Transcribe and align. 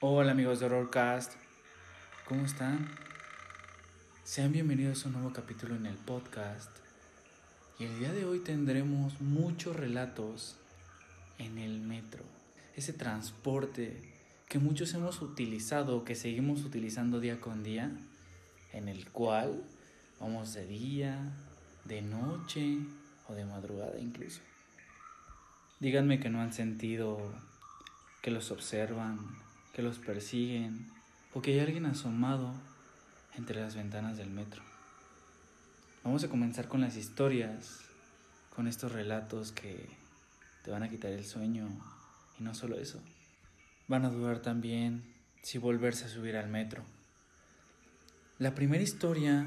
Hola 0.00 0.32
amigos 0.32 0.58
de 0.58 0.66
Horrorcast, 0.66 1.32
¿cómo 2.26 2.44
están? 2.44 2.90
Sean 4.24 4.50
bienvenidos 4.52 5.04
a 5.04 5.08
un 5.08 5.14
nuevo 5.14 5.32
capítulo 5.32 5.76
en 5.76 5.86
el 5.86 5.94
podcast. 5.94 6.68
Y 7.78 7.84
el 7.84 7.98
día 8.00 8.12
de 8.12 8.24
hoy 8.24 8.40
tendremos 8.40 9.20
muchos 9.20 9.76
relatos 9.76 10.56
en 11.38 11.58
el 11.58 11.80
metro. 11.80 12.24
Ese 12.74 12.92
transporte 12.92 13.96
que 14.48 14.58
muchos 14.58 14.92
hemos 14.94 15.22
utilizado, 15.22 16.04
que 16.04 16.16
seguimos 16.16 16.64
utilizando 16.64 17.20
día 17.20 17.40
con 17.40 17.62
día, 17.62 17.92
en 18.72 18.88
el 18.88 19.08
cual 19.10 19.62
vamos 20.18 20.52
de 20.54 20.66
día, 20.66 21.32
de 21.84 22.02
noche 22.02 22.78
o 23.28 23.34
de 23.34 23.46
madrugada 23.46 23.98
incluso. 24.00 24.40
Díganme 25.78 26.18
que 26.18 26.30
no 26.30 26.42
han 26.42 26.52
sentido 26.52 27.32
que 28.22 28.32
los 28.32 28.50
observan, 28.50 29.43
que 29.74 29.82
los 29.82 29.98
persiguen 29.98 30.86
o 31.34 31.42
que 31.42 31.52
hay 31.52 31.58
alguien 31.58 31.84
asomado 31.84 32.54
entre 33.36 33.60
las 33.60 33.74
ventanas 33.74 34.16
del 34.16 34.30
metro. 34.30 34.62
Vamos 36.04 36.22
a 36.22 36.28
comenzar 36.28 36.68
con 36.68 36.80
las 36.80 36.96
historias, 36.96 37.80
con 38.54 38.68
estos 38.68 38.92
relatos 38.92 39.50
que 39.50 39.88
te 40.62 40.70
van 40.70 40.84
a 40.84 40.88
quitar 40.88 41.10
el 41.10 41.24
sueño 41.24 41.68
y 42.38 42.44
no 42.44 42.54
solo 42.54 42.78
eso, 42.78 43.02
van 43.88 44.04
a 44.04 44.10
dudar 44.10 44.40
también 44.40 45.02
si 45.42 45.58
volverse 45.58 46.04
a 46.04 46.08
subir 46.08 46.36
al 46.36 46.48
metro. 46.48 46.84
La 48.38 48.54
primera 48.54 48.82
historia 48.82 49.46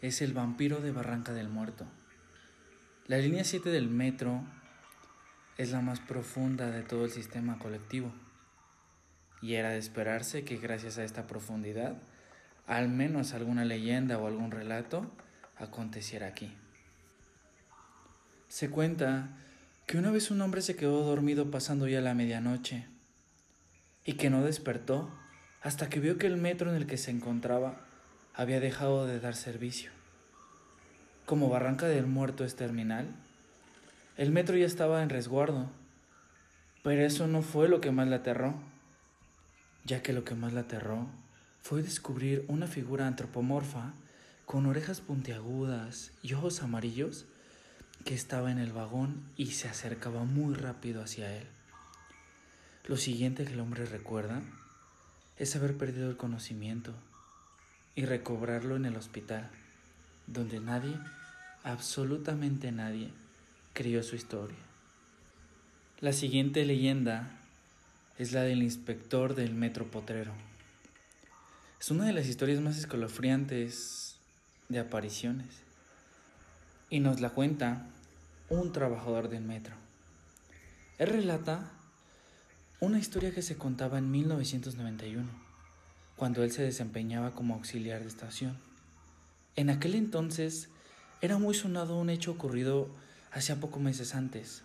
es 0.00 0.22
el 0.22 0.32
vampiro 0.32 0.80
de 0.80 0.92
Barranca 0.92 1.32
del 1.32 1.48
Muerto. 1.48 1.86
La 3.08 3.18
línea 3.18 3.42
7 3.42 3.68
del 3.70 3.88
metro 3.88 4.44
es 5.58 5.72
la 5.72 5.80
más 5.80 5.98
profunda 5.98 6.70
de 6.70 6.82
todo 6.82 7.04
el 7.04 7.10
sistema 7.10 7.58
colectivo 7.58 8.12
y 9.42 9.54
era 9.54 9.70
de 9.70 9.78
esperarse 9.78 10.44
que 10.44 10.56
gracias 10.56 10.98
a 10.98 11.04
esta 11.04 11.26
profundidad, 11.26 11.96
al 12.66 12.88
menos 12.88 13.32
alguna 13.32 13.64
leyenda 13.64 14.18
o 14.18 14.26
algún 14.26 14.50
relato 14.50 15.10
aconteciera 15.56 16.26
aquí. 16.26 16.52
Se 18.48 18.70
cuenta 18.70 19.28
que 19.86 19.98
una 19.98 20.10
vez 20.10 20.30
un 20.30 20.40
hombre 20.40 20.62
se 20.62 20.76
quedó 20.76 21.02
dormido 21.02 21.50
pasando 21.50 21.86
ya 21.86 22.00
la 22.00 22.14
medianoche 22.14 22.86
y 24.04 24.14
que 24.14 24.30
no 24.30 24.42
despertó 24.42 25.10
hasta 25.62 25.88
que 25.88 26.00
vio 26.00 26.18
que 26.18 26.26
el 26.26 26.36
metro 26.36 26.70
en 26.70 26.76
el 26.76 26.86
que 26.86 26.96
se 26.96 27.10
encontraba 27.10 27.80
había 28.34 28.60
dejado 28.60 29.06
de 29.06 29.20
dar 29.20 29.34
servicio. 29.34 29.90
Como 31.24 31.48
Barranca 31.48 31.86
del 31.86 32.06
Muerto 32.06 32.44
es 32.44 32.54
terminal, 32.54 33.08
el 34.16 34.30
metro 34.30 34.56
ya 34.56 34.66
estaba 34.66 35.02
en 35.02 35.10
resguardo, 35.10 35.70
pero 36.82 37.02
eso 37.02 37.26
no 37.26 37.42
fue 37.42 37.68
lo 37.68 37.80
que 37.80 37.90
más 37.90 38.06
le 38.08 38.16
aterró 38.16 38.54
ya 39.86 40.02
que 40.02 40.12
lo 40.12 40.24
que 40.24 40.34
más 40.34 40.52
la 40.52 40.62
aterró 40.62 41.06
fue 41.62 41.82
descubrir 41.82 42.44
una 42.48 42.66
figura 42.66 43.06
antropomorfa 43.06 43.92
con 44.44 44.66
orejas 44.66 45.00
puntiagudas 45.00 46.12
y 46.22 46.34
ojos 46.34 46.62
amarillos 46.62 47.24
que 48.04 48.14
estaba 48.14 48.50
en 48.50 48.58
el 48.58 48.72
vagón 48.72 49.22
y 49.36 49.52
se 49.52 49.68
acercaba 49.68 50.24
muy 50.24 50.54
rápido 50.54 51.02
hacia 51.02 51.34
él. 51.36 51.46
Lo 52.86 52.96
siguiente 52.96 53.44
que 53.44 53.52
el 53.52 53.60
hombre 53.60 53.84
recuerda 53.86 54.42
es 55.38 55.56
haber 55.56 55.76
perdido 55.76 56.10
el 56.10 56.16
conocimiento 56.16 56.92
y 57.94 58.04
recobrarlo 58.04 58.76
en 58.76 58.86
el 58.86 58.96
hospital, 58.96 59.50
donde 60.26 60.60
nadie, 60.60 60.96
absolutamente 61.64 62.70
nadie, 62.70 63.10
creyó 63.72 64.02
su 64.02 64.16
historia. 64.16 64.58
La 66.00 66.12
siguiente 66.12 66.64
leyenda 66.64 67.40
es 68.18 68.32
la 68.32 68.42
del 68.42 68.62
inspector 68.62 69.34
del 69.34 69.54
metro 69.54 69.90
potrero. 69.90 70.32
Es 71.80 71.90
una 71.90 72.06
de 72.06 72.12
las 72.12 72.26
historias 72.26 72.60
más 72.60 72.78
escalofriantes 72.78 74.16
de 74.68 74.78
apariciones. 74.78 75.46
Y 76.88 77.00
nos 77.00 77.20
la 77.20 77.30
cuenta 77.30 77.86
un 78.48 78.72
trabajador 78.72 79.28
del 79.28 79.42
metro. 79.42 79.74
Él 80.98 81.08
relata 81.08 81.70
una 82.80 82.98
historia 82.98 83.32
que 83.32 83.42
se 83.42 83.56
contaba 83.56 83.98
en 83.98 84.10
1991, 84.10 85.28
cuando 86.16 86.42
él 86.42 86.52
se 86.52 86.62
desempeñaba 86.62 87.32
como 87.32 87.54
auxiliar 87.54 88.00
de 88.00 88.08
estación. 88.08 88.56
En 89.56 89.70
aquel 89.70 89.94
entonces 89.94 90.68
era 91.20 91.38
muy 91.38 91.54
sonado 91.54 91.96
un 91.96 92.10
hecho 92.10 92.30
ocurrido 92.30 92.88
hacía 93.32 93.56
pocos 93.56 93.82
meses 93.82 94.14
antes, 94.14 94.62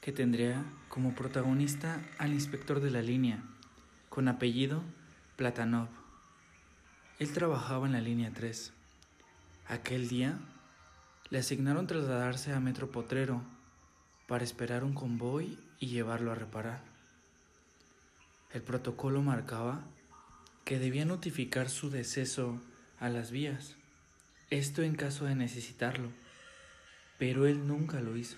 que 0.00 0.12
tendría 0.12 0.64
como 0.94 1.12
protagonista 1.12 2.00
al 2.18 2.34
inspector 2.34 2.78
de 2.78 2.92
la 2.92 3.02
línea, 3.02 3.42
con 4.10 4.28
apellido 4.28 4.80
Platanov. 5.34 5.88
Él 7.18 7.32
trabajaba 7.32 7.86
en 7.86 7.94
la 7.94 8.00
línea 8.00 8.30
3. 8.32 8.72
Aquel 9.66 10.06
día 10.06 10.38
le 11.30 11.38
asignaron 11.38 11.88
trasladarse 11.88 12.52
a 12.52 12.60
Metro 12.60 12.92
Potrero 12.92 13.42
para 14.28 14.44
esperar 14.44 14.84
un 14.84 14.94
convoy 14.94 15.58
y 15.80 15.88
llevarlo 15.88 16.30
a 16.30 16.36
reparar. 16.36 16.84
El 18.52 18.62
protocolo 18.62 19.20
marcaba 19.20 19.82
que 20.64 20.78
debía 20.78 21.04
notificar 21.04 21.70
su 21.70 21.90
deceso 21.90 22.62
a 23.00 23.08
las 23.08 23.32
vías, 23.32 23.74
esto 24.50 24.84
en 24.84 24.94
caso 24.94 25.24
de 25.24 25.34
necesitarlo, 25.34 26.10
pero 27.18 27.48
él 27.48 27.66
nunca 27.66 28.00
lo 28.00 28.16
hizo 28.16 28.36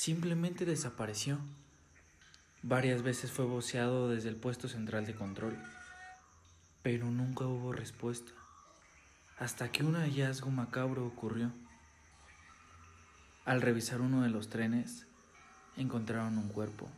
simplemente 0.00 0.64
desapareció. 0.64 1.38
Varias 2.62 3.02
veces 3.02 3.30
fue 3.30 3.44
voceado 3.44 4.08
desde 4.08 4.30
el 4.30 4.36
puesto 4.36 4.66
central 4.66 5.04
de 5.04 5.14
control, 5.14 5.58
pero 6.82 7.04
nunca 7.10 7.44
hubo 7.44 7.74
respuesta, 7.74 8.32
hasta 9.38 9.70
que 9.70 9.84
un 9.84 9.96
hallazgo 9.96 10.50
macabro 10.50 11.04
ocurrió. 11.04 11.52
Al 13.44 13.60
revisar 13.60 14.00
uno 14.00 14.22
de 14.22 14.30
los 14.30 14.48
trenes, 14.48 15.06
encontraron 15.76 16.38
un 16.38 16.48
cuerpo. 16.48 16.88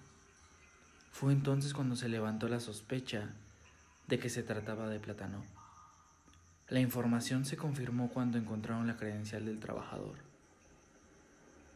Fue 1.10 1.32
entonces 1.32 1.74
cuando 1.74 1.96
se 1.96 2.08
levantó 2.08 2.46
la 2.46 2.60
sospecha 2.60 3.30
de 4.06 4.20
que 4.20 4.30
se 4.30 4.44
trataba 4.44 4.88
de 4.88 5.00
Platano. 5.00 5.44
La 6.68 6.78
información 6.78 7.46
se 7.46 7.56
confirmó 7.56 8.10
cuando 8.10 8.38
encontraron 8.38 8.86
la 8.86 8.96
credencial 8.96 9.44
del 9.44 9.58
trabajador. 9.58 10.31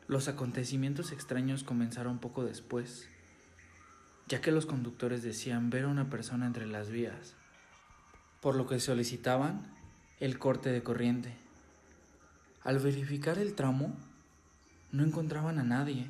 Los 0.08 0.28
acontecimientos 0.28 1.10
extraños 1.10 1.64
comenzaron 1.64 2.20
poco 2.20 2.44
después, 2.44 3.08
ya 4.28 4.40
que 4.40 4.52
los 4.52 4.64
conductores 4.64 5.24
decían 5.24 5.68
ver 5.68 5.84
a 5.84 5.88
una 5.88 6.08
persona 6.10 6.46
entre 6.46 6.66
las 6.66 6.90
vías, 6.90 7.34
por 8.40 8.54
lo 8.54 8.68
que 8.68 8.78
solicitaban 8.78 9.66
el 10.20 10.38
corte 10.38 10.70
de 10.70 10.84
corriente. 10.84 11.34
Al 12.62 12.78
verificar 12.78 13.38
el 13.38 13.54
tramo, 13.54 13.96
no 14.92 15.02
encontraban 15.02 15.58
a 15.58 15.64
nadie. 15.64 16.08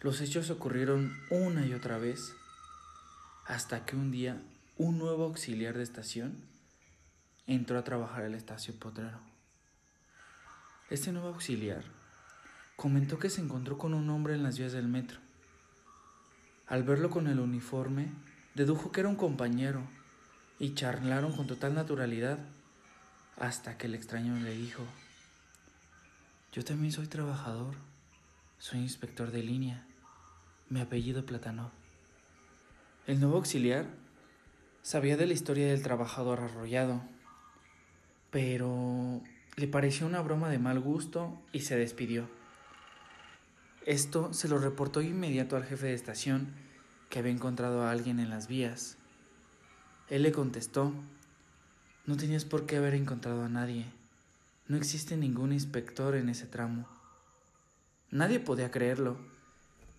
Los 0.00 0.20
hechos 0.20 0.48
ocurrieron 0.50 1.12
una 1.28 1.66
y 1.66 1.74
otra 1.74 1.98
vez, 1.98 2.36
hasta 3.46 3.84
que 3.84 3.96
un 3.96 4.12
día 4.12 4.40
un 4.76 4.96
nuevo 4.96 5.24
auxiliar 5.24 5.76
de 5.76 5.82
estación 5.82 6.36
entró 7.48 7.80
a 7.80 7.84
trabajar 7.84 8.22
al 8.22 8.34
estación 8.36 8.76
potrero. 8.76 9.18
Este 10.88 11.10
nuevo 11.10 11.28
auxiliar 11.28 11.99
comentó 12.80 13.18
que 13.18 13.28
se 13.28 13.42
encontró 13.42 13.76
con 13.76 13.92
un 13.92 14.08
hombre 14.08 14.32
en 14.32 14.42
las 14.42 14.56
vías 14.56 14.72
del 14.72 14.88
metro. 14.88 15.18
Al 16.66 16.82
verlo 16.82 17.10
con 17.10 17.26
el 17.26 17.38
uniforme, 17.38 18.08
dedujo 18.54 18.90
que 18.90 19.00
era 19.00 19.10
un 19.10 19.16
compañero 19.16 19.82
y 20.58 20.72
charlaron 20.72 21.36
con 21.36 21.46
total 21.46 21.74
naturalidad 21.74 22.38
hasta 23.38 23.76
que 23.76 23.86
el 23.86 23.94
extraño 23.94 24.34
le 24.40 24.54
dijo, 24.54 24.82
yo 26.54 26.64
también 26.64 26.90
soy 26.90 27.06
trabajador, 27.06 27.74
soy 28.58 28.78
inspector 28.78 29.30
de 29.30 29.42
línea, 29.42 29.84
mi 30.70 30.80
apellido 30.80 31.26
Platanov. 31.26 31.72
El 33.06 33.20
nuevo 33.20 33.36
auxiliar 33.36 33.84
sabía 34.80 35.18
de 35.18 35.26
la 35.26 35.34
historia 35.34 35.66
del 35.66 35.82
trabajador 35.82 36.40
arrollado, 36.40 37.02
pero 38.30 39.20
le 39.56 39.68
pareció 39.68 40.06
una 40.06 40.22
broma 40.22 40.48
de 40.48 40.58
mal 40.58 40.80
gusto 40.80 41.38
y 41.52 41.60
se 41.60 41.76
despidió. 41.76 42.39
Esto 43.86 44.32
se 44.34 44.48
lo 44.48 44.58
reportó 44.58 45.00
inmediato 45.00 45.56
al 45.56 45.64
jefe 45.64 45.86
de 45.86 45.94
estación 45.94 46.48
que 47.08 47.18
había 47.18 47.32
encontrado 47.32 47.82
a 47.82 47.90
alguien 47.90 48.20
en 48.20 48.28
las 48.28 48.46
vías. 48.46 48.98
Él 50.08 50.22
le 50.22 50.32
contestó, 50.32 50.92
no 52.06 52.16
tenías 52.16 52.44
por 52.44 52.66
qué 52.66 52.76
haber 52.76 52.94
encontrado 52.94 53.42
a 53.42 53.48
nadie. 53.48 53.86
No 54.68 54.76
existe 54.76 55.16
ningún 55.16 55.52
inspector 55.52 56.14
en 56.14 56.28
ese 56.28 56.46
tramo. 56.46 56.88
Nadie 58.10 58.38
podía 58.38 58.70
creerlo. 58.70 59.16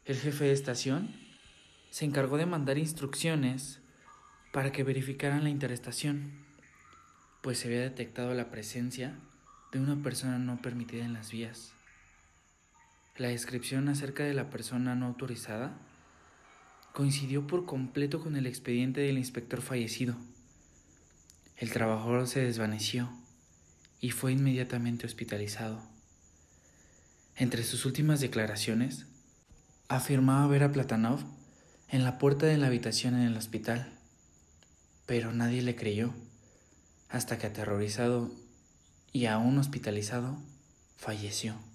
El 0.06 0.18
jefe 0.18 0.45
de 0.45 0.51
estación 0.51 1.16
se 1.89 2.06
encargó 2.06 2.38
de 2.38 2.45
mandar 2.45 2.77
instrucciones 2.77 3.80
para 4.54 4.72
que 4.72 4.84
verificaran 4.84 5.44
la 5.44 5.50
interestación, 5.50 6.31
pues 7.42 7.60
se 7.60 7.68
había 7.68 7.81
detectado 7.81 8.34
la 8.34 8.51
presencia 8.51 9.18
de 9.72 9.80
una 9.80 10.01
persona 10.04 10.38
no 10.39 10.62
permitida 10.62 11.04
en 11.04 11.13
las 11.13 11.31
vías. 11.31 11.74
La 13.18 13.28
descripción 13.28 13.90
acerca 13.90 14.24
de 14.24 14.34
la 14.34 14.50
persona 14.50 14.96
no 14.96 15.06
autorizada 15.06 15.78
coincidió 16.94 17.46
por 17.46 17.66
completo 17.66 18.22
con 18.22 18.36
el 18.36 18.48
expediente 18.48 19.02
del 19.02 19.18
inspector 19.18 19.62
fallecido. 19.62 20.16
El 21.58 21.72
trabajador 21.72 22.28
se 22.28 22.42
desvaneció 22.42 23.12
y 24.00 24.12
fue 24.12 24.31
inmediatamente 24.31 25.06
hospitalizado. 25.06 25.81
Entre 27.36 27.63
sus 27.63 27.86
últimas 27.86 28.19
declaraciones, 28.19 29.06
afirmaba 29.88 30.48
ver 30.48 30.63
a 30.63 30.72
Platanov 30.72 31.19
en 31.90 32.04
la 32.04 32.18
puerta 32.18 32.46
de 32.46 32.58
la 32.58 32.68
habitación 32.68 33.16
en 33.16 33.24
el 33.24 33.38
hospital, 33.38 33.92
pero 35.06 35.34
nadie 35.34 35.62
le 35.62 35.75
creyó, 35.75 36.13
hasta 37.10 37.38
que 37.38 37.48
aterrorizado 37.48 38.31
y 39.12 39.25
aún 39.25 39.58
hospitalizado, 39.58 40.38
falleció. 40.96 41.70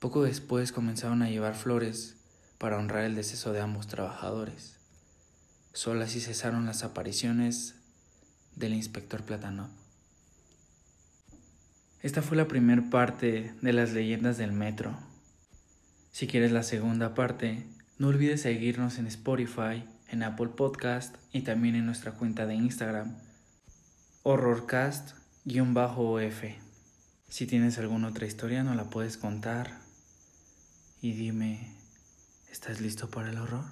Poco 0.00 0.22
después 0.22 0.72
comenzaron 0.72 1.20
a 1.20 1.28
llevar 1.28 1.54
flores 1.54 2.16
para 2.56 2.78
honrar 2.78 3.04
el 3.04 3.14
deceso 3.14 3.52
de 3.52 3.60
ambos 3.60 3.86
trabajadores. 3.86 4.78
Solo 5.74 6.02
así 6.02 6.20
cesaron 6.20 6.64
las 6.64 6.84
apariciones 6.84 7.74
del 8.56 8.72
inspector 8.72 9.22
Platanov. 9.22 9.68
Esta 12.00 12.22
fue 12.22 12.38
la 12.38 12.48
primera 12.48 12.88
parte 12.88 13.54
de 13.60 13.72
las 13.74 13.92
leyendas 13.92 14.38
del 14.38 14.52
metro. 14.52 14.98
Si 16.12 16.26
quieres 16.26 16.50
la 16.50 16.62
segunda 16.62 17.12
parte, 17.12 17.66
no 17.98 18.08
olvides 18.08 18.40
seguirnos 18.40 18.96
en 18.96 19.06
Spotify, 19.06 19.84
en 20.08 20.22
Apple 20.22 20.48
Podcast 20.48 21.14
y 21.30 21.42
también 21.42 21.74
en 21.74 21.84
nuestra 21.84 22.12
cuenta 22.12 22.46
de 22.46 22.54
Instagram, 22.54 23.18
horrorcast-of. 24.22 26.32
Si 27.28 27.46
tienes 27.46 27.76
alguna 27.76 28.08
otra 28.08 28.26
historia, 28.26 28.64
no 28.64 28.74
la 28.74 28.88
puedes 28.88 29.18
contar. 29.18 29.89
Y 31.02 31.12
dime, 31.12 31.74
¿estás 32.52 32.82
listo 32.82 33.08
para 33.08 33.30
el 33.30 33.38
horror? 33.38 33.64